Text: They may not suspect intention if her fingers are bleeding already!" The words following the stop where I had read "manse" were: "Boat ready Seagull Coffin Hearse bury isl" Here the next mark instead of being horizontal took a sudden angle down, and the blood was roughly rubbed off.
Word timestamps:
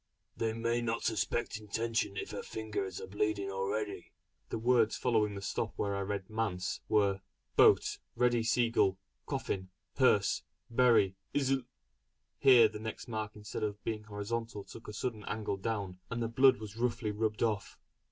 They 0.35 0.53
may 0.53 0.81
not 0.81 1.03
suspect 1.03 1.59
intention 1.59 2.17
if 2.17 2.31
her 2.31 2.41
fingers 2.41 2.99
are 2.99 3.05
bleeding 3.05 3.51
already!" 3.51 4.11
The 4.49 4.57
words 4.57 4.97
following 4.97 5.35
the 5.35 5.43
stop 5.43 5.73
where 5.77 5.95
I 5.95 5.99
had 5.99 6.07
read 6.07 6.27
"manse" 6.31 6.81
were: 6.89 7.21
"Boat 7.55 7.99
ready 8.15 8.41
Seagull 8.41 8.97
Coffin 9.27 9.69
Hearse 9.97 10.41
bury 10.71 11.17
isl" 11.35 11.65
Here 12.49 12.67
the 12.67 12.79
next 12.79 13.07
mark 13.07 13.35
instead 13.35 13.61
of 13.61 13.83
being 13.83 14.05
horizontal 14.05 14.63
took 14.63 14.87
a 14.87 14.93
sudden 14.93 15.23
angle 15.25 15.57
down, 15.57 15.99
and 16.09 16.19
the 16.19 16.27
blood 16.27 16.57
was 16.57 16.77
roughly 16.77 17.11
rubbed 17.11 17.43
off. 17.43 17.77